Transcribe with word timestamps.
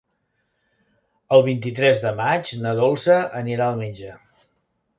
El 1.37 1.45
vint-i-tres 1.49 2.01
de 2.07 2.15
maig 2.21 2.55
na 2.65 2.73
Dolça 2.81 3.21
anirà 3.43 3.69
al 3.71 3.81
metge. 3.85 4.19